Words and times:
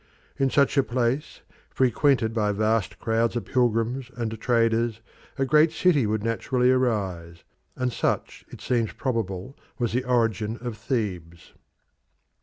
In 0.39 0.49
such 0.49 0.77
a 0.77 0.83
place, 0.83 1.41
frequented 1.69 2.33
by 2.33 2.53
vast 2.53 2.97
crowds 2.97 3.35
of 3.35 3.45
pilgrims 3.45 4.09
and 4.15 4.35
traders, 4.41 4.99
a 5.37 5.45
great 5.45 5.71
city 5.71 6.07
would 6.07 6.23
naturally 6.23 6.71
arise, 6.71 7.43
and 7.75 7.93
such 7.93 8.43
it 8.49 8.61
seems 8.61 8.93
probable 8.93 9.55
was 9.77 9.93
the 9.93 10.03
origin 10.05 10.57
of 10.59 10.75
Thebes. 10.75 11.53